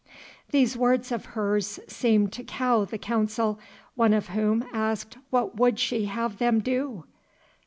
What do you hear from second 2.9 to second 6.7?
Council, one of whom asked what would she have them